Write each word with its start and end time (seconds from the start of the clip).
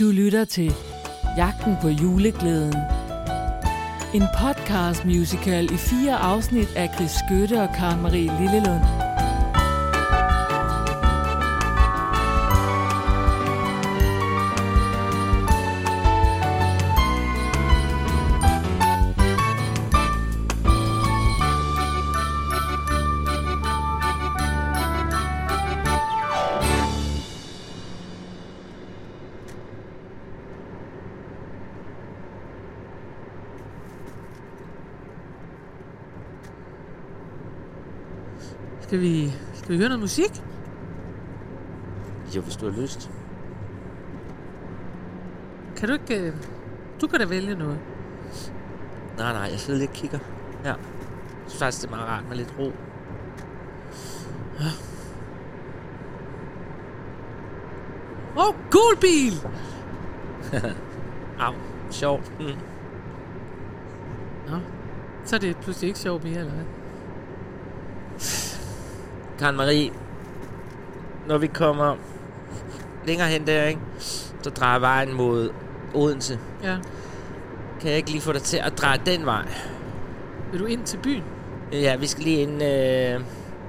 Du 0.00 0.10
lytter 0.10 0.44
til 0.44 0.72
Jagten 1.36 1.76
på 1.82 1.88
juleglæden. 1.88 2.74
En 4.14 4.22
podcast 4.42 5.04
musical 5.04 5.64
i 5.64 5.76
fire 5.76 6.16
afsnit 6.16 6.68
af 6.76 6.90
Chris 6.94 7.10
Skøtte 7.10 7.62
og 7.62 7.68
Karen 7.74 8.02
Marie 8.02 8.32
Lillelund. 8.40 9.09
Skal 38.90 39.00
vi, 39.00 39.32
skal 39.54 39.72
vi 39.72 39.76
høre 39.78 39.88
noget 39.88 40.00
musik? 40.00 40.42
Jo, 42.36 42.40
hvis 42.40 42.56
du 42.56 42.70
har 42.70 42.80
lyst. 42.80 43.10
Kan 45.76 45.88
du 45.88 45.94
ikke... 45.94 46.26
øh, 46.26 46.34
Du 47.00 47.06
kan 47.06 47.20
da 47.20 47.26
vælge 47.26 47.54
noget. 47.54 47.78
Nej, 49.18 49.32
nej, 49.32 49.42
jeg 49.42 49.58
sidder 49.60 49.80
lidt 49.80 49.90
og 49.90 49.96
kigger. 49.96 50.18
Ja. 50.64 50.68
Jeg 50.68 50.76
synes 51.46 51.58
faktisk, 51.58 51.82
det 51.82 51.86
er 51.86 51.96
meget 51.96 52.08
rart 52.08 52.24
med 52.28 52.36
lidt 52.36 52.54
ro. 52.58 52.72
Åh, 58.36 58.48
oh, 58.48 58.54
gul 58.70 58.96
bil! 59.00 59.34
Au, 61.44 61.54
sjovt. 61.90 62.32
Mm. 62.40 62.46
Nå, 64.50 64.58
så 65.24 65.36
er 65.36 65.40
det 65.40 65.56
pludselig 65.56 65.88
ikke 65.88 66.00
sjovt 66.00 66.24
mere, 66.24 66.38
eller 66.38 66.52
hvad? 66.52 66.79
Karen 69.40 69.56
Marie, 69.56 69.90
når 71.26 71.38
vi 71.38 71.46
kommer 71.46 71.96
længere 73.06 73.28
hen 73.28 73.46
der, 73.46 73.64
ikke? 73.64 73.80
så 74.42 74.50
drejer 74.50 74.78
vejen 74.78 75.12
mod 75.14 75.50
Odense. 75.94 76.38
Ja. 76.62 76.76
Kan 77.80 77.90
jeg 77.90 77.96
ikke 77.96 78.10
lige 78.10 78.20
få 78.20 78.32
dig 78.32 78.42
til 78.42 78.56
at 78.56 78.78
dreje 78.78 78.98
den 79.06 79.26
vej? 79.26 79.48
Vil 80.50 80.60
du 80.60 80.64
ind 80.66 80.84
til 80.84 80.96
byen? 80.96 81.22
Ja, 81.72 81.96
vi 81.96 82.06
skal 82.06 82.24
lige 82.24 82.42
ind 82.42 82.62
øh, 82.62 83.20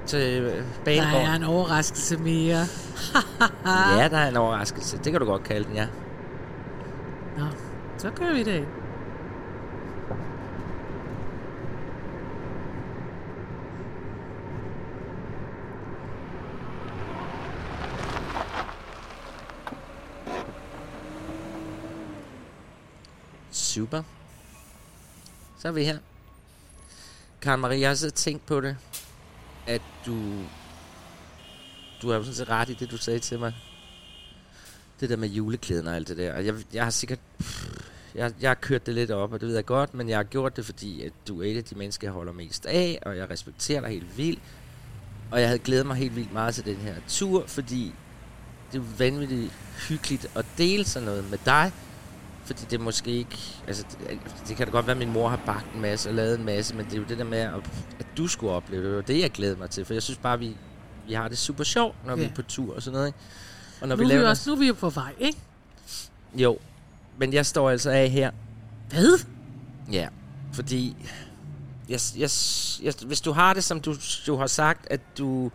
til 0.06 0.42
øh, 0.42 0.46
Der 0.46 0.52
er 0.52 0.64
banegården. 0.86 1.36
en 1.36 1.44
overraskelse 1.44 2.18
mere. 2.18 2.60
Ja, 3.98 4.08
der 4.08 4.18
er 4.18 4.30
en 4.30 4.38
overraskelse. 4.38 4.98
Det 4.98 5.12
kan 5.12 5.20
du 5.22 5.26
godt 5.26 5.44
kalde 5.44 5.68
den, 5.68 5.76
ja. 5.76 5.88
Nå, 7.38 7.44
så 7.98 8.10
kører 8.16 8.34
vi 8.34 8.44
det. 8.44 8.66
Super. 23.72 24.04
Så 25.60 25.68
er 25.68 25.72
vi 25.72 25.84
her. 25.84 25.98
Karen 27.42 27.62
Marie, 27.62 27.80
jeg 27.80 27.90
har 27.90 27.96
siddet 27.96 28.14
og 28.14 28.18
tænkt 28.18 28.46
på 28.46 28.62
det, 28.62 28.78
at 29.68 29.82
du... 30.06 30.44
Du 32.02 32.10
har 32.10 32.16
jo 32.16 32.24
sådan 32.24 32.36
set 32.36 32.50
ret 32.50 32.70
i 32.70 32.74
det, 32.74 32.92
du 32.92 32.98
sagde 32.98 33.20
til 33.20 33.40
mig. 33.40 33.56
Det 35.00 35.10
der 35.10 35.16
med 35.16 35.30
juleklæden 35.30 35.88
og 35.88 35.96
alt 35.96 36.08
det 36.08 36.18
der. 36.18 36.34
Og 36.34 36.46
jeg, 36.46 36.56
jeg 36.74 36.84
har 36.84 36.92
sikkert... 36.92 37.20
Jeg, 38.16 38.34
jeg 38.42 38.50
har 38.50 38.56
kørt 38.56 38.86
det 38.86 38.96
lidt 38.96 39.12
op, 39.12 39.34
og 39.34 39.42
det 39.42 39.48
ved 39.48 39.56
jeg 39.56 39.66
godt, 39.66 39.94
men 39.94 40.10
jeg 40.10 40.18
har 40.18 40.24
gjort 40.24 40.58
det, 40.58 40.66
fordi 40.66 41.04
at 41.04 41.14
du 41.28 41.42
er 41.42 41.52
et 41.52 41.58
af 41.58 41.64
de 41.64 41.76
mennesker, 41.76 42.08
jeg 42.08 42.14
holder 42.14 42.34
mest 42.34 42.66
af, 42.66 43.00
og 43.02 43.18
jeg 43.18 43.30
respekterer 43.30 43.82
dig 43.82 43.90
helt 43.90 44.18
vildt. 44.18 44.42
Og 45.32 45.40
jeg 45.40 45.48
havde 45.48 45.60
glædet 45.60 45.86
mig 45.86 45.96
helt 45.96 46.16
vildt 46.16 46.34
meget 46.34 46.56
til 46.56 46.66
den 46.66 46.76
her 46.76 46.96
tur, 47.08 47.48
fordi 47.48 47.94
det 48.72 48.78
er 48.78 48.98
vanvittigt 48.98 49.52
hyggeligt 49.90 50.32
at 50.36 50.46
dele 50.58 50.86
sådan 50.86 51.06
noget 51.06 51.30
med 51.30 51.38
dig. 51.46 51.72
Fordi 52.44 52.62
det 52.70 52.74
er 52.74 52.84
måske 52.84 53.12
ikke... 53.12 53.38
Altså, 53.68 53.86
det, 54.00 54.20
det 54.48 54.58
kan 54.58 54.66
da 54.68 54.72
godt 54.72 54.88
være, 54.88 54.92
at 54.92 54.98
min 54.98 55.14
mor 55.14 55.30
har 55.30 55.40
bagt 55.46 55.76
en 55.76 55.82
masse 55.82 56.10
og 56.10 56.16
lavet 56.16 56.40
en 56.40 56.46
masse, 56.46 56.76
men 56.76 56.86
det 56.86 56.94
er 56.94 56.98
jo 56.98 57.04
det 57.04 57.18
der 57.18 57.24
med, 57.24 57.40
at, 57.40 57.54
at 58.00 58.06
du 58.18 58.28
skulle 58.28 58.54
opleve 58.54 58.98
det. 58.98 59.08
Det 59.08 59.08
det, 59.08 59.22
jeg 59.22 59.32
glæder 59.32 59.58
mig 59.58 59.70
til. 59.70 59.86
For 59.86 59.94
jeg 59.94 60.04
synes 60.04 60.18
bare, 60.18 60.40
vi, 60.40 60.58
vi 61.08 61.14
har 61.14 61.28
det 61.28 61.38
super 61.38 61.64
sjovt, 61.64 61.96
når 62.06 62.14
ja. 62.14 62.20
vi 62.20 62.24
er 62.26 62.34
på 62.36 62.42
tur 62.42 62.76
og 62.76 62.82
sådan 62.82 62.94
noget. 62.96 63.08
Ikke? 63.08 63.20
Og 63.82 63.88
når 63.88 63.96
Nu 63.96 64.04
vi 64.04 64.10
laver... 64.10 64.30
også, 64.30 64.50
nu 64.50 64.56
er 64.56 64.60
vi 64.60 64.68
jo 64.68 64.74
på 64.74 64.90
vej, 64.90 65.14
ikke? 65.20 65.38
Jo, 66.36 66.60
men 67.18 67.34
jeg 67.34 67.46
står 67.46 67.70
altså 67.70 67.90
af 67.90 68.10
her. 68.10 68.32
Hvad? 68.90 69.26
Ja, 69.92 70.08
fordi... 70.54 70.96
Jeg, 71.90 72.00
jeg, 72.18 72.30
jeg, 72.84 72.94
hvis 73.06 73.22
du 73.22 73.32
har 73.32 73.54
det, 73.54 73.64
som 73.64 73.82
du, 73.82 73.96
du 74.28 74.36
har 74.36 74.48
sagt, 74.48 74.88
at 74.92 75.02
du... 75.18 75.52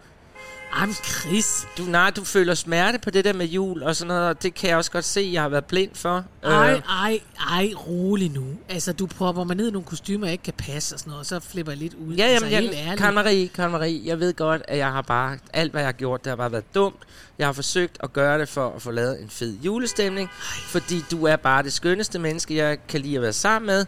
Ej, 0.72 0.86
Chris. 1.04 1.66
Du, 1.78 1.82
nej, 1.82 2.10
du 2.10 2.24
føler 2.24 2.54
smerte 2.54 2.98
på 2.98 3.10
det 3.10 3.24
der 3.24 3.32
med 3.32 3.46
jul 3.46 3.82
og 3.82 3.96
sådan 3.96 4.08
noget, 4.08 4.28
og 4.28 4.42
det 4.42 4.54
kan 4.54 4.68
jeg 4.68 4.76
også 4.76 4.90
godt 4.90 5.04
se, 5.04 5.30
jeg 5.32 5.42
har 5.42 5.48
været 5.48 5.64
blind 5.64 5.90
for. 5.94 6.24
Ej, 6.42 6.72
Øh, 6.72 6.82
ej, 6.88 7.20
ej, 7.50 7.72
rolig 7.86 8.30
nu. 8.30 8.44
Altså, 8.68 8.92
du 8.92 9.06
propper 9.06 9.44
mig 9.44 9.56
ned 9.56 9.68
i 9.68 9.70
nogle 9.70 9.86
kostymer, 9.86 10.26
jeg 10.26 10.32
ikke 10.32 10.44
kan 10.44 10.54
passe 10.58 10.94
og 10.94 10.98
sådan 10.98 11.10
noget, 11.10 11.20
og 11.20 11.26
så 11.26 11.40
flipper 11.40 11.72
jeg 11.72 11.78
lidt 11.78 11.94
ud. 11.94 12.14
Ja, 12.14 12.24
altså, 12.24 12.46
jamen, 12.46 12.70
helt 12.70 12.86
jeg. 12.88 12.98
Karen 12.98 13.14
Marie, 13.14 13.48
Karen 13.48 13.72
Marie, 13.72 14.00
jeg 14.04 14.20
ved 14.20 14.34
godt, 14.34 14.62
at 14.68 14.78
jeg 14.78 14.92
har 14.92 15.02
bare, 15.02 15.38
alt 15.52 15.70
hvad 15.72 15.80
jeg 15.80 15.88
har 15.88 15.92
gjort, 15.92 16.24
det 16.24 16.30
har 16.30 16.36
bare 16.36 16.52
været 16.52 16.74
dumt. 16.74 16.96
Jeg 17.38 17.46
har 17.46 17.52
forsøgt 17.52 17.96
at 18.00 18.12
gøre 18.12 18.38
det 18.38 18.48
for 18.48 18.72
at 18.76 18.82
få 18.82 18.90
lavet 18.90 19.22
en 19.22 19.30
fed 19.30 19.54
julestemning, 19.64 20.28
fordi 20.68 21.04
du 21.10 21.24
er 21.26 21.36
bare 21.36 21.62
det 21.62 21.72
skønneste 21.72 22.18
menneske, 22.18 22.56
jeg 22.56 22.78
kan 22.88 23.00
lide 23.00 23.16
at 23.16 23.22
være 23.22 23.32
sammen 23.32 23.66
med. 23.66 23.86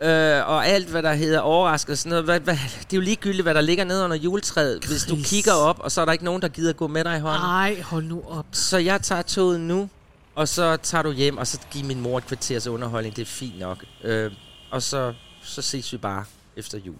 Øh, 0.00 0.48
og 0.48 0.66
alt, 0.66 0.88
hvad 0.88 1.02
der 1.02 1.14
hedder 1.14 1.40
overraskelse 1.40 2.08
noget, 2.08 2.24
hvad, 2.24 2.40
hvad, 2.40 2.54
det 2.54 2.92
er 2.92 2.96
jo 2.96 3.00
ligegyldigt, 3.00 3.42
hvad 3.42 3.54
der 3.54 3.60
ligger 3.60 3.84
nede 3.84 4.04
under 4.04 4.16
juletræet, 4.16 4.84
hvis 4.84 5.02
du 5.04 5.14
Chris. 5.14 5.28
kigger 5.30 5.52
op, 5.52 5.78
og 5.80 5.92
så 5.92 6.00
er 6.00 6.04
der 6.04 6.12
ikke 6.12 6.24
nogen, 6.24 6.42
der 6.42 6.48
gider 6.48 6.72
gå 6.72 6.86
med 6.86 7.04
dig 7.04 7.16
i 7.16 7.20
hånden. 7.20 7.42
Ej, 7.42 7.80
hold 7.80 8.04
nu 8.04 8.22
op. 8.28 8.46
Så 8.52 8.78
jeg 8.78 9.02
tager 9.02 9.22
toget 9.22 9.60
nu, 9.60 9.88
og 10.34 10.48
så 10.48 10.76
tager 10.76 11.02
du 11.02 11.12
hjem, 11.12 11.38
og 11.38 11.46
så 11.46 11.58
giver 11.70 11.86
min 11.86 12.00
mor 12.00 12.18
et 12.18 12.26
kvarters 12.26 12.66
underholdning. 12.66 13.16
Det 13.16 13.22
er 13.22 13.26
fint 13.26 13.58
nok. 13.58 13.84
Øh, 14.04 14.32
og 14.70 14.82
så, 14.82 15.14
så 15.42 15.62
ses 15.62 15.92
vi 15.92 15.96
bare 15.96 16.24
efter 16.56 16.78
jul. 16.78 16.96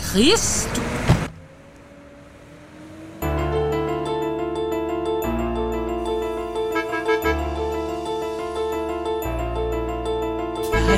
Chris, 0.00 0.68
du... 0.76 1.11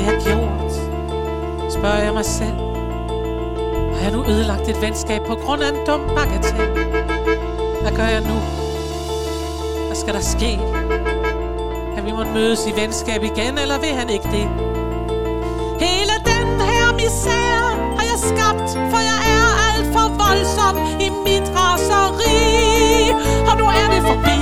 jeg 0.05 0.17
gjort? 0.27 0.71
Spørger 1.73 2.03
jeg 2.03 2.13
mig 2.13 2.25
selv. 2.25 2.57
Har 3.95 4.01
jeg 4.03 4.11
nu 4.11 4.25
ødelagt 4.25 4.69
et 4.69 4.81
venskab 4.81 5.21
på 5.27 5.35
grund 5.35 5.61
af 5.63 5.69
en 5.69 5.79
dum 5.87 6.01
bagatell? 6.15 6.69
Hvad 7.81 7.91
gør 7.99 8.09
jeg 8.15 8.21
nu? 8.21 8.37
Hvad 9.85 9.95
skal 9.95 10.13
der 10.13 10.25
ske? 10.35 10.51
Kan 11.95 12.05
vi 12.05 12.11
måtte 12.11 12.31
mødes 12.31 12.67
i 12.67 12.81
venskab 12.81 13.23
igen, 13.23 13.57
eller 13.57 13.77
vil 13.79 13.93
han 13.99 14.09
ikke 14.09 14.29
det? 14.35 14.47
Hele 15.85 16.15
den 16.31 16.49
her 16.69 16.85
misære 17.01 17.69
har 17.97 18.05
jeg 18.11 18.19
skabt, 18.31 18.69
for 18.91 19.01
jeg 19.11 19.19
er 19.35 19.47
alt 19.67 19.87
for 19.95 20.07
voldsom 20.23 20.75
i 21.05 21.07
mit 21.27 21.47
raseri. 21.57 22.39
Og 23.49 23.53
nu 23.59 23.65
er 23.81 23.87
det 23.93 24.01
forbi. 24.11 24.39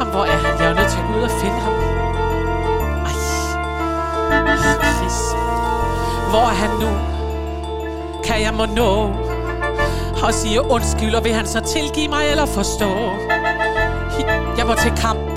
Og 0.00 0.06
hvor 0.12 0.24
er 0.24 0.38
han? 0.44 0.52
Jeg 0.60 0.70
er 0.70 0.74
nødt 0.74 0.90
til 0.92 0.98
at 0.98 1.06
gå 1.08 1.12
ud 1.18 1.22
og 1.22 1.30
finde 1.30 1.60
ham. 1.66 1.99
Ej. 4.50 5.00
Hvor 6.30 6.40
er 6.40 6.54
han 6.54 6.70
nu? 6.80 6.88
Kan 8.24 8.42
jeg 8.42 8.54
må 8.54 8.66
nå? 8.66 9.10
Og 10.22 10.34
sige 10.34 10.70
undskyld, 10.70 11.14
og 11.14 11.24
vil 11.24 11.32
han 11.32 11.46
så 11.46 11.60
tilgive 11.60 12.08
mig 12.08 12.30
eller 12.30 12.46
forstå? 12.46 12.90
Jeg 14.58 14.66
må 14.66 14.74
til 14.74 14.92
kamp. 14.96 15.30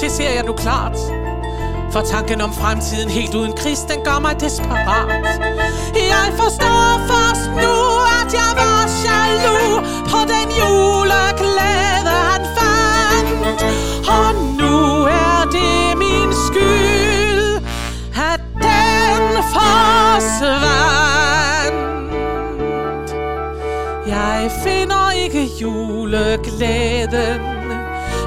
Det 0.00 0.10
ser 0.10 0.30
jeg 0.30 0.44
nu 0.46 0.52
klart. 0.52 0.96
For 1.92 2.00
tanken 2.00 2.40
om 2.40 2.52
fremtiden 2.52 3.10
helt 3.10 3.34
uden 3.34 3.56
Chris, 3.58 3.78
den 3.78 4.04
gør 4.04 4.18
mig 4.18 4.40
desperat. 4.40 5.08
Jeg 5.94 6.26
forstår 6.36 6.98
først 7.10 7.50
nu, 7.62 7.74
at 8.20 8.32
jeg 8.40 8.52
var 8.60 8.82
jaloux 9.06 9.82
på 10.10 10.18
den 10.32 10.48
jord. 10.60 10.99
Jeg 24.42 24.50
finder 24.64 25.10
ikke 25.10 25.42
juleglæden, 25.60 27.40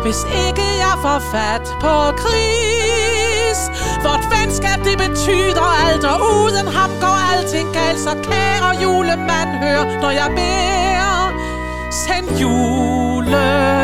hvis 0.04 0.20
ikke 0.48 0.68
jeg 0.86 0.96
får 1.02 1.20
fat 1.32 1.66
på 1.82 1.94
Chris. 2.22 3.60
Vort 4.04 4.26
venskab, 4.34 4.80
det 4.90 4.98
betyder 4.98 5.68
alt, 5.88 6.06
og 6.06 6.18
uden 6.36 6.68
ham 6.78 6.92
går 7.02 7.18
alting 7.34 7.74
galt. 7.74 8.00
Så 8.00 8.14
kære 8.24 8.70
julemand, 8.84 9.50
hør, 9.64 10.02
når 10.02 10.12
jeg 10.12 10.30
beder, 10.40 11.32
send 11.92 12.28
julehjælp 12.42 13.84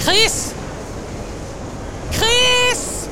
Chris! 0.00 0.54
Chris! 2.12 3.08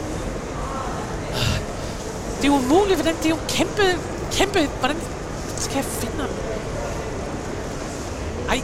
Det 2.42 2.46
er 2.46 2.50
umuligt, 2.50 2.94
hvordan 2.94 3.16
det 3.16 3.24
er 3.24 3.30
jo 3.30 3.36
kæmpe, 3.48 3.82
kæmpe... 4.32 4.66
Hvordan 4.78 4.96
skal 5.56 5.74
jeg 5.76 5.84
finde 5.84 6.16
ham? 6.16 6.30
Ej. 8.48 8.62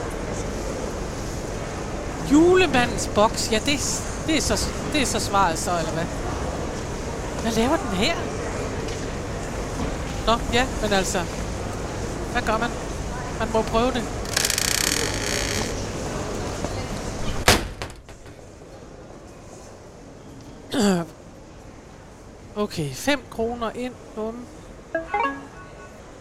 Julemandens 2.32 3.10
boks, 3.14 3.52
ja, 3.52 3.58
det, 3.66 3.80
det, 4.26 4.36
er 4.36 4.40
så, 4.40 4.68
det 4.92 5.02
er 5.02 5.06
så 5.06 5.20
svaret 5.20 5.58
så, 5.58 5.70
eller 5.78 5.92
hvad? 5.92 6.04
Hvad 7.42 7.52
laver 7.52 7.76
den 7.76 7.96
her? 7.96 8.14
Nå, 10.26 10.32
ja, 10.52 10.66
men 10.82 10.92
altså... 10.92 11.18
Hvad 12.32 12.42
gør 12.42 12.58
man? 12.58 12.70
Man 13.38 13.48
må 13.52 13.62
prøve 13.62 13.90
det. 13.90 14.04
Okay, 22.56 22.90
5 22.90 23.20
kroner 23.30 23.70
ind. 23.70 23.94
Bum. 24.14 24.46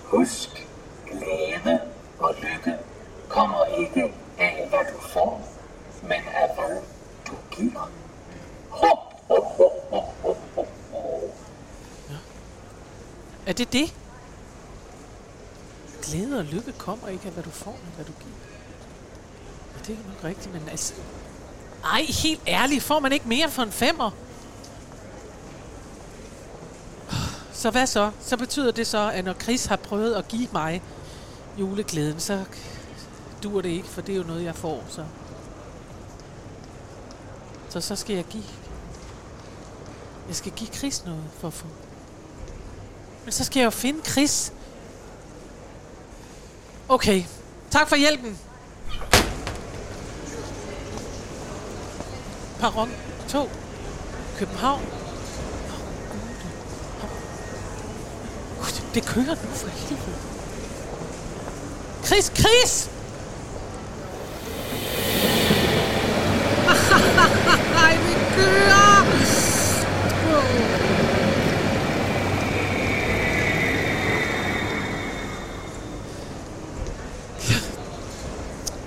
Husk, 0.04 0.68
glæde 1.08 1.80
og 2.20 2.36
lykke 2.42 2.78
kommer 3.30 3.66
ikke 3.66 4.14
af, 4.40 4.68
hvad 4.70 4.80
du 4.94 5.08
får, 5.08 5.42
men 6.02 6.12
af 6.12 6.50
hvad 6.56 6.78
du 7.28 7.34
giver. 7.52 7.90
Ho, 8.70 8.88
ho, 9.28 9.36
ho, 9.42 9.70
ho, 9.92 10.00
ho, 10.24 10.36
ho, 10.56 10.66
ho. 10.92 11.20
Er 13.46 13.54
det 13.54 13.74
det? 13.74 13.94
Glæde 16.02 16.40
og 16.40 16.46
lykke 16.46 16.72
kommer 16.72 17.08
ikke 17.08 17.26
af, 17.26 17.32
hvad 17.32 17.44
du 17.44 17.50
får, 17.50 17.72
men 17.72 17.92
hvad 17.96 18.06
du 18.06 18.12
giver. 18.12 18.36
Ja, 19.76 19.80
det 19.88 20.00
er 20.00 20.08
nok 20.08 20.24
rigtigt, 20.24 20.54
men 20.54 20.70
altså... 20.70 20.94
Ej, 21.84 22.06
helt 22.24 22.42
ærligt, 22.48 22.84
får 22.84 23.00
man 23.00 23.12
ikke 23.12 23.28
mere 23.28 23.50
for 23.50 23.64
en 23.64 23.72
femmer? 23.72 24.12
Så 27.54 27.72
hvad 27.72 27.88
så? 27.88 28.12
Så 28.22 28.38
betyder 28.38 28.72
det 28.72 28.88
så, 28.88 29.12
at 29.14 29.26
når 29.26 29.34
Chris 29.34 29.66
har 29.66 29.76
prøvet 29.76 30.16
at 30.16 30.28
give 30.28 30.48
mig 30.52 30.82
juleglæden, 31.58 32.20
så 32.20 32.46
dur 33.44 33.62
det 33.62 33.70
ikke, 33.70 33.88
for 33.88 34.02
det 34.02 34.14
er 34.14 34.18
jo 34.18 34.24
noget, 34.24 34.44
jeg 34.44 34.56
får, 34.56 34.84
så... 34.90 35.06
Så 37.70 37.82
så 37.82 37.96
skal 37.96 38.16
jeg 38.16 38.26
give... 38.26 38.44
Jeg 40.28 40.36
skal 40.36 40.52
give 40.52 40.70
Chris 40.70 41.06
noget 41.06 41.24
for 41.40 41.48
at 41.48 41.54
få... 41.54 41.68
Men 43.24 43.32
så 43.32 43.44
skal 43.44 43.60
jeg 43.60 43.66
jo 43.66 43.70
finde 43.70 44.00
Chris. 44.10 44.54
Okay. 46.90 47.24
Tak 47.72 47.90
for 47.90 47.96
hjælpen. 47.96 48.38
Perron 52.60 52.90
2. 53.30 53.50
København. 54.38 54.82
Det 58.94 59.06
kører 59.06 59.26
nu 59.26 59.52
for 59.54 59.68
helvede. 59.68 60.18
Chris, 62.06 62.32
Chris! 62.36 62.90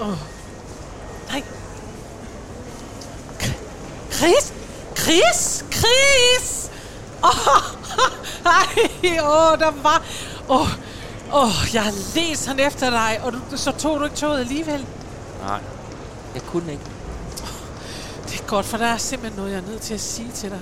Åh. 0.01 0.19
Nej. 1.29 1.43
K- 3.41 3.57
Chris? 4.13 4.53
Chris? 4.97 5.65
Chris? 5.73 6.71
Åh, 7.25 7.49
ej, 8.47 9.19
åh, 9.21 9.59
der 9.59 9.71
var... 9.83 10.03
Åh, 10.49 10.69
åh, 11.33 11.75
jeg 11.75 11.83
har 11.85 12.15
læst 12.15 12.47
han 12.47 12.61
efter 12.61 12.91
dig, 12.91 13.21
og 13.23 13.33
du, 13.33 13.39
så 13.57 13.73
tog 13.73 14.01
du 14.01 14.05
ikke 14.05 14.17
toget 14.17 14.41
alligevel. 14.41 14.87
Nej, 15.47 15.61
jeg 16.35 16.43
kunne 16.43 16.73
ikke. 16.73 16.85
Det 18.29 18.41
er 18.41 18.45
godt, 18.47 18.67
for 18.67 18.77
der 18.77 18.87
er 18.87 18.97
simpelthen 18.97 19.37
noget, 19.39 19.53
jeg 19.53 19.59
er 19.59 19.71
nødt 19.71 19.81
til 19.83 19.95
at 19.95 20.01
sige 20.01 20.31
til 20.35 20.51
dig. 20.51 20.61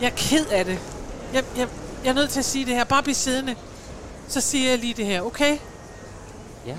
Jeg 0.00 0.06
er 0.06 0.16
ked 0.16 0.46
af 0.46 0.64
det. 0.64 0.78
Jeg, 1.32 1.44
jeg, 1.56 1.68
jeg 2.04 2.10
er 2.10 2.14
nødt 2.14 2.30
til 2.30 2.38
at 2.38 2.44
sige 2.44 2.66
det 2.66 2.74
her. 2.74 2.84
Bare 2.84 3.02
bliv 3.02 3.14
siddende. 3.14 3.54
Så 4.28 4.40
siger 4.40 4.70
jeg 4.70 4.78
lige 4.78 4.94
det 4.94 5.06
her, 5.06 5.22
okay? 5.22 5.58
Ja. 6.66 6.74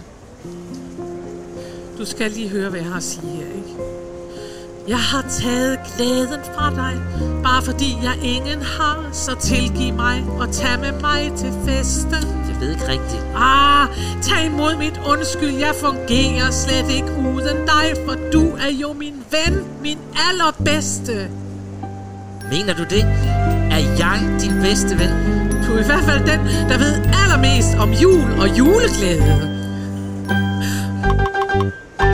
Du 2.00 2.06
skal 2.06 2.32
lige 2.32 2.50
høre, 2.50 2.70
hvad 2.70 2.80
jeg 2.80 2.90
har 2.90 2.98
at 2.98 3.04
sige 3.04 3.28
her, 3.28 3.46
ikke? 3.56 3.76
Jeg 4.88 5.00
har 5.00 5.26
taget 5.30 5.80
glæden 5.96 6.40
fra 6.54 6.70
dig, 6.70 6.94
bare 7.44 7.62
fordi 7.62 7.98
jeg 8.04 8.16
ingen 8.24 8.62
har, 8.62 9.10
så 9.12 9.36
tilgiv 9.42 9.94
mig 9.94 10.24
og 10.40 10.52
tag 10.52 10.80
med 10.80 10.92
mig 11.02 11.32
til 11.38 11.54
festen. 11.66 12.24
Jeg 12.50 12.58
ved 12.60 12.72
ikke 12.72 12.88
rigtigt. 12.88 13.24
Ah, 13.36 13.88
tag 14.22 14.46
imod 14.46 14.78
mit 14.78 15.02
undskyld, 15.08 15.56
jeg 15.56 15.76
fungerer 15.76 16.52
slet 16.52 16.90
ikke 16.96 17.12
uden 17.12 17.58
dig, 17.66 18.06
for 18.06 18.16
du 18.34 18.44
er 18.50 18.72
jo 18.82 18.94
min 18.94 19.16
ven, 19.32 19.66
min 19.82 19.98
allerbedste. 20.30 21.30
Mener 22.52 22.74
du 22.74 22.84
det? 22.84 23.04
Er 23.72 23.82
jeg 23.98 24.42
din 24.42 24.54
bedste 24.62 25.00
ven? 25.00 25.12
Du 25.68 25.74
er 25.74 25.80
i 25.80 25.86
hvert 25.86 26.04
fald 26.04 26.20
den, 26.20 26.40
der 26.70 26.78
ved 26.78 26.94
allermest 27.22 27.78
om 27.80 27.92
jul 27.92 28.40
og 28.42 28.58
juleglæde. 28.58 29.57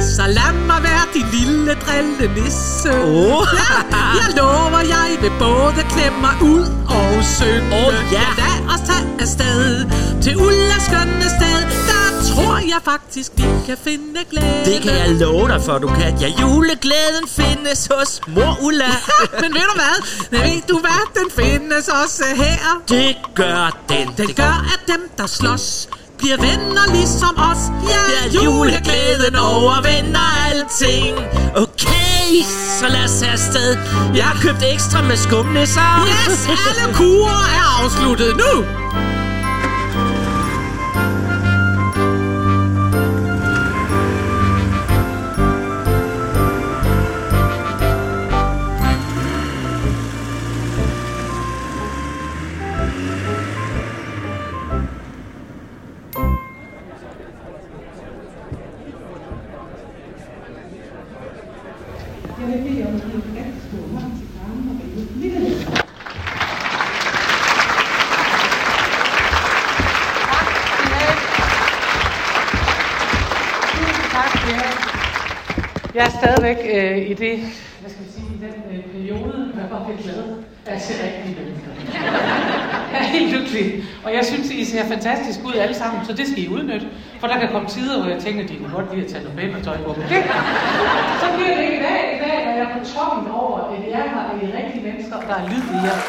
Så 0.04 0.24
lad 0.28 0.54
mig 0.68 0.84
være 0.84 1.04
din 1.14 1.26
lille 1.34 1.74
drillenisse. 1.86 2.90
Åh. 3.04 3.48
Ja, 3.60 3.98
jeg 4.20 4.30
lover, 4.38 4.80
jeg 4.80 5.10
vil 5.22 5.32
både 5.40 5.84
klemme 5.90 6.20
mig 6.22 6.36
ud 6.42 6.66
og 6.90 7.24
synge. 7.24 7.68
Åh, 7.76 7.94
ja. 8.12 8.26
Lad 8.42 8.74
os 8.74 8.82
tage 8.90 9.08
afsted 9.20 9.86
til 10.22 10.38
Ulla 10.38 10.78
skønne 10.88 11.28
sted. 11.38 11.60
Der 11.90 12.04
tror 12.30 12.58
jeg 12.58 12.80
faktisk, 12.86 13.32
vi 13.38 13.44
kan 13.66 13.78
finde 13.84 14.20
glæde. 14.32 14.66
Det 14.66 14.82
kan 14.82 14.92
jeg 14.98 15.10
love 15.10 15.48
dig 15.48 15.62
for, 15.62 15.78
du 15.78 15.88
kan. 15.88 16.18
Ja, 16.22 16.28
juleglæden 16.42 17.26
findes 17.28 17.90
hos 17.92 18.22
mor 18.28 18.58
Ulla. 18.62 18.92
Men 19.42 19.54
ved 19.54 19.62
du 19.72 19.76
hvad? 19.82 19.96
Ved 20.32 20.62
du 20.70 20.80
hvad? 20.80 21.02
Den 21.20 21.46
findes 21.46 21.88
også 22.04 22.24
her. 22.36 22.82
Det 22.90 23.16
gør 23.36 23.78
den. 23.90 24.08
Den 24.18 24.34
gør, 24.36 24.66
at 24.74 24.80
dem, 24.88 25.10
der 25.18 25.28
slås, 25.28 25.90
bliver 26.24 26.38
venner 26.38 26.86
ligesom 26.94 27.36
os. 27.52 27.62
Ja, 27.90 28.44
juleglæden 28.44 29.36
overvinder 29.36 30.28
alting. 30.50 31.18
Okay, 31.56 32.30
så 32.80 32.86
lad 32.88 33.04
os 33.04 33.12
tage 33.20 33.32
afsted. 33.32 33.78
Jeg 34.16 34.26
har 34.26 34.42
købt 34.42 34.64
ekstra 34.74 35.02
med 35.02 35.18
skumnisser. 35.18 35.92
Yes, 36.08 36.48
alle 36.68 36.94
kurer 36.94 37.44
er 37.60 37.84
afsluttet 37.84 38.34
nu. 38.38 38.54
Jeg 75.96 76.06
er 76.06 76.10
stadigvæk 76.10 76.58
øh, 76.76 76.98
i 77.12 77.14
det, 77.14 77.36
hvad 77.82 77.92
skal 77.94 78.04
vi 78.06 78.12
sige, 78.16 78.30
i 78.38 78.40
den 78.46 78.56
øh, 78.72 78.84
periode, 78.94 79.52
hvor 79.54 79.78
jeg 79.78 79.86
bliver 79.86 80.02
glad 80.04 80.24
af 80.66 80.76
at 80.76 80.82
se 80.82 80.94
rigtige 81.06 81.36
mennesker. 81.40 81.72
jeg 82.94 83.00
er 83.00 83.10
helt 83.16 83.30
lykkelig, 83.36 83.84
og 84.06 84.14
jeg 84.14 84.26
synes, 84.26 84.52
I 84.52 84.66
ser 84.66 84.86
fantastisk 84.86 85.40
ud 85.46 85.54
alle 85.54 85.76
sammen, 85.76 86.06
så 86.06 86.14
det 86.14 86.28
skal 86.28 86.44
I 86.44 86.48
udnytte. 86.48 86.88
For 87.20 87.28
der 87.28 87.40
kan 87.40 87.50
komme 87.52 87.68
tider, 87.70 88.02
hvor 88.02 88.12
jeg 88.12 88.22
tænker, 88.22 88.44
at 88.44 88.50
de 88.50 88.58
kan 88.58 88.70
godt 88.74 88.96
lide 88.96 89.06
at 89.06 89.12
tage 89.12 89.24
noget 89.24 89.40
pænt 89.40 89.64
tøj 89.64 89.78
på. 89.78 89.94
Men 90.00 90.08
det, 90.10 90.24
så 91.22 91.28
bliver 91.36 91.56
det 91.56 91.64
ikke 91.64 91.78
i 91.80 91.84
dag. 91.90 92.00
I 92.16 92.20
dag 92.26 92.38
er 92.50 92.56
jeg 92.62 92.68
på 92.78 92.80
toppen 92.94 93.32
over, 93.32 93.60
at 93.74 93.92
jeg 93.92 94.06
har 94.14 94.24
de 94.42 94.46
rigtige 94.60 94.84
mennesker, 94.88 95.16
der 95.20 95.36
er 95.36 95.46
lyd 95.50 95.64
i 95.76 95.80
jer. 95.88 96.00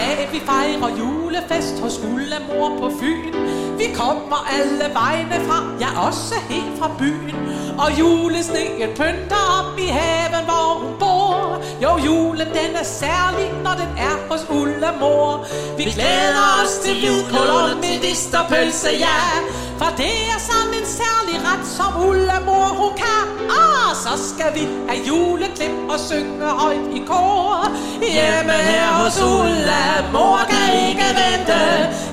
Dag 0.00 0.28
vi 0.32 0.40
fejrer 0.40 0.96
julefest 0.98 1.80
hos 1.82 1.98
Ulla 1.98 2.38
mor 2.48 2.70
på 2.80 2.90
Fyn. 3.00 3.34
Vi 3.78 3.86
kommer 3.94 4.38
alle 4.56 4.86
vegne 5.00 5.38
fra, 5.46 5.58
ja 5.80 5.90
også 6.06 6.34
helt 6.48 6.78
fra 6.78 6.90
byen. 6.98 7.36
Og 7.78 7.98
julesneen 7.98 8.90
pynter 8.96 9.42
op 9.58 9.78
i 9.78 9.88
haven, 9.98 10.44
hvor 10.48 10.68
hun 10.80 10.98
bor. 10.98 11.19
Jo, 11.82 11.98
julen 12.06 12.48
den 12.48 12.76
er 12.82 12.84
særlig, 12.84 13.52
når 13.64 13.74
den 13.82 13.92
er 13.98 14.16
hos 14.30 14.46
Ulla 14.50 14.90
mor. 15.00 15.46
Vi 15.76 15.84
glæder 15.84 16.44
os 16.62 16.72
til 16.84 17.06
julekål 17.06 17.48
og 17.48 17.76
medisterpølse, 17.76 18.90
ja. 19.06 19.20
For 19.78 19.90
det 19.96 20.16
er 20.34 20.40
sådan 20.50 20.74
en 20.80 20.86
særlig 20.86 21.36
ret, 21.48 21.66
som 21.76 22.08
Ulla 22.08 22.38
mor 22.46 22.68
hun 22.80 22.92
kan. 22.96 23.26
Ah, 23.50 23.96
så 24.04 24.12
skal 24.28 24.54
vi 24.54 24.68
have 24.88 25.02
juleklip 25.08 25.70
og 25.88 26.00
synge 26.00 26.48
højt 26.62 26.86
i 26.94 27.02
kor. 27.06 27.72
Hjemme 28.00 28.52
her 28.52 28.88
hos 29.00 29.20
Ulla, 29.22 29.84
mor 30.12 30.40
kan 30.52 30.68
ikke 30.88 31.08
vente. 31.20 31.60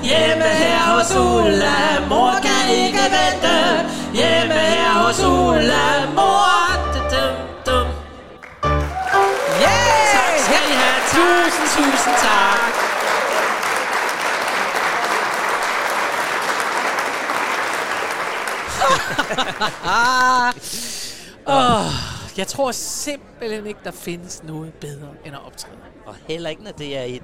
Hjemme 0.02 0.48
her 0.62 0.80
hos 0.94 1.10
Ulla, 1.16 1.78
mor 2.08 2.34
kan 2.42 2.74
ikke 2.84 3.04
vente. 3.16 3.56
Hjemme 4.14 4.60
her 4.74 4.92
hos 5.04 5.20
Ulla, 5.20 5.84
mor. 6.14 6.87
Tusind, 11.78 12.14
tak. 12.16 12.74
Oh, 21.50 21.84
jeg 22.36 22.46
tror 22.46 22.72
simpelthen 22.72 23.66
ikke, 23.66 23.80
der 23.84 23.90
findes 23.90 24.42
noget 24.42 24.72
bedre 24.74 25.08
end 25.24 25.34
at 25.34 25.46
optræde. 25.46 25.76
Og 26.06 26.14
heller 26.28 26.50
ikke, 26.50 26.62
når 26.64 26.70
det 26.70 26.96
er 26.98 27.02
et 27.02 27.22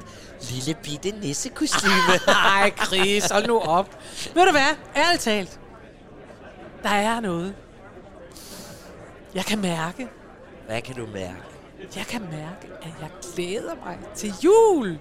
lille 0.50 0.74
bitte 0.82 1.10
nissekostyme. 1.20 1.92
Nej, 2.26 2.72
Chris, 2.86 3.30
hold 3.30 3.46
nu 3.46 3.60
op. 3.60 3.98
Ved 4.34 4.44
du 4.46 4.50
hvad? 4.50 4.76
Ærligt 4.96 5.22
talt. 5.22 5.60
Der 6.82 6.88
er 6.88 7.20
noget. 7.20 7.54
Jeg 9.34 9.44
kan 9.44 9.58
mærke, 9.60 10.08
Hvad 10.66 10.82
kan 10.82 10.94
du 10.96 11.06
mærke? 11.06 11.53
Jeg 11.96 12.06
kan 12.06 12.20
mærke, 12.20 12.66
at 12.82 12.92
jeg 13.00 13.10
glæder 13.34 13.74
mig 13.84 13.98
til 14.14 14.34
jul. 14.44 14.98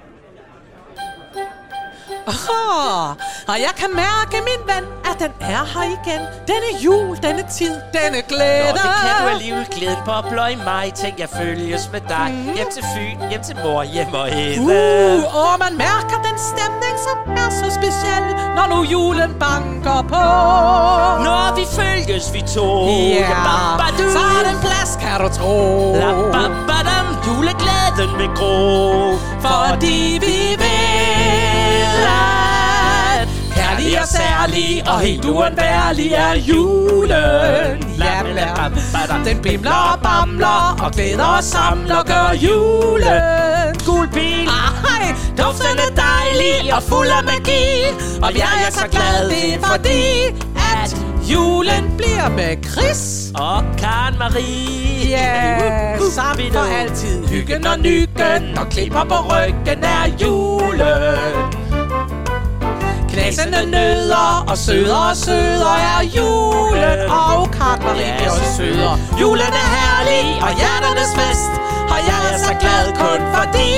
Oh, 2.28 3.10
og 3.52 3.58
jeg 3.66 3.74
kan 3.78 3.90
mærke, 3.96 4.36
min 4.50 4.62
ven, 4.72 4.86
at 5.10 5.16
den 5.24 5.32
er 5.40 5.64
her 5.74 5.86
igen. 5.98 6.22
Denne 6.52 6.72
jul, 6.86 7.18
denne 7.28 7.44
tid, 7.58 7.76
denne 7.98 8.22
glæde. 8.32 8.70
Nå, 8.70 8.84
det 8.86 8.94
kan 9.06 9.14
du 9.24 9.28
alligevel 9.36 9.66
glæden 9.76 10.02
bobler 10.06 10.48
i 10.48 10.56
mig. 10.56 10.94
Tænk, 10.94 11.20
jeg 11.20 11.30
følges 11.30 11.90
med 11.92 12.02
dig. 12.16 12.30
Mm. 12.34 12.54
Hjem 12.56 12.70
til 12.76 12.84
Fyn, 12.94 13.18
hjem 13.30 13.44
til 13.48 13.56
mor, 13.64 13.84
hjem 13.84 14.14
og 14.14 14.28
hede. 14.28 14.62
Uh, 14.62 15.36
og 15.42 15.52
man 15.64 15.74
mærker 15.78 16.18
den 16.28 16.38
stemning, 16.52 16.63
nu 18.76 18.84
julen 18.84 19.34
banker 19.40 20.02
på. 20.10 20.24
Når 21.24 21.56
vi 21.56 21.66
følges, 21.76 22.34
vi 22.34 22.42
to. 22.56 22.88
Ja, 23.20 23.30
Ba-ba-du. 23.48 24.04
så 24.12 24.20
er 24.20 24.44
den 24.50 24.60
plads, 24.62 24.98
kan 25.02 25.22
du 25.22 25.30
tro. 25.38 25.94
La-ba-ba-dam, 25.96 27.08
juleglæden 27.28 28.18
vil 28.18 28.30
gro. 28.36 29.18
Fordi 29.42 30.20
vi 30.22 30.38
ved, 30.64 32.08
at 32.08 33.28
kærlig 33.56 34.02
og 34.02 34.08
særlig 34.08 34.84
og 34.88 35.00
helt 35.00 35.26
uundværlig 35.26 36.12
er 36.12 36.34
julen. 36.36 37.78
Ja, 38.00 38.22
ja. 38.36 39.30
Den 39.30 39.38
bimler 39.42 39.94
og 39.94 40.00
bamler 40.04 40.78
og 40.84 40.92
glæder 40.92 41.26
og 41.38 41.44
samler, 41.44 42.04
gør 42.04 42.34
julen. 42.42 43.22
Gul 43.86 44.08
bil, 44.14 44.48
Ej, 44.48 45.16
duften 45.38 45.78
er 45.88 45.93
dejlig 46.34 46.74
og 46.74 46.84
fuld 46.84 47.08
af 47.08 47.24
magi. 47.24 47.64
og 48.24 48.38
jeg 48.38 48.56
er 48.68 48.72
så 48.72 48.88
glad, 48.92 49.30
det 49.30 49.54
er 49.54 49.60
fordi, 49.68 50.04
at 50.76 50.98
julen 51.32 51.94
bliver 51.98 52.30
med 52.30 52.64
Chris. 52.72 53.32
Og 53.36 53.64
Karen 53.78 54.18
Marie. 54.20 55.10
Ja, 55.10 55.98
sammen 56.12 56.54
for 56.54 56.80
altid. 56.82 57.28
Hyggen 57.28 57.68
og 57.68 57.80
nyggen 57.80 58.58
og 58.58 58.70
klipper 58.70 59.04
på 59.04 59.16
ryggen 59.16 59.84
er 59.84 60.06
julen. 60.22 61.18
Knasende 63.10 63.72
nødder 63.72 64.46
og 64.50 64.58
sødere 64.58 65.10
og 65.10 65.18
sødere 65.18 65.78
er 65.80 66.02
julen. 66.18 67.00
Og 67.10 67.52
Karen 67.52 67.84
Marie 67.84 68.14
bliver 68.18 68.32
også 68.32 68.58
sødere. 68.58 68.98
Julen 69.22 69.54
er 69.64 69.68
herlig 69.76 70.44
og 70.44 70.52
hjerternes 70.60 71.12
fest. 71.20 71.54
Og 71.94 72.00
jeg 72.10 72.22
er 72.34 72.38
så 72.38 72.54
glad 72.64 72.86
kun 73.02 73.22
fordi, 73.38 73.74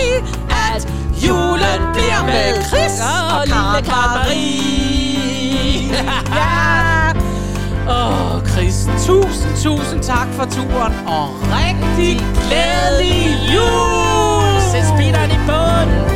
at 0.70 0.82
julen 1.28 1.82
bliver 1.94 2.22
med 2.26 2.64
Chris 2.70 2.96
og 3.32 3.46
lille 3.46 3.80
Karen 3.90 4.12
Marie. 4.18 5.56
Ja. 6.40 7.12
Åh, 7.90 8.36
oh, 8.36 8.48
Chris, 8.48 8.88
tusind, 9.08 9.54
tusind 9.64 10.04
tak 10.04 10.28
for 10.34 10.46
turen, 10.46 10.94
og 11.08 11.30
rigtig 11.58 12.20
glædelig 12.48 13.38
jul! 13.54 14.62
Sæt 14.72 14.86
speederen 14.94 15.32
i 15.32 15.40
bunden. 15.48 16.16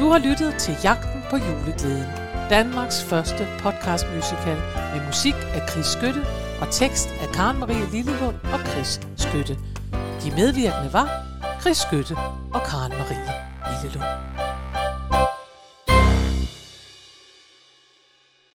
Du 0.00 0.10
har 0.10 0.18
lyttet 0.18 0.54
til 0.58 0.76
Jagten 0.84 1.22
på 1.30 1.36
juleglæden. 1.36 2.21
Danmarks 2.50 3.04
første 3.04 3.48
podcast 3.58 4.06
musical 4.14 4.56
med 4.94 5.06
musik 5.06 5.34
af 5.54 5.68
Chris 5.68 5.86
Skytte 5.86 6.24
og 6.60 6.70
tekst 6.70 7.08
af 7.22 7.28
Karen 7.34 7.58
Marie 7.58 7.86
Lillelund 7.92 8.36
og 8.52 8.60
Chris 8.66 9.00
Skytte. 9.16 9.54
De 10.24 10.30
medvirkende 10.36 10.92
var 10.92 11.08
Chris 11.60 11.76
Skytte 11.76 12.16
og 12.54 12.62
Karen 12.62 12.92
Marie 12.92 13.32
Lillelund. 13.82 14.41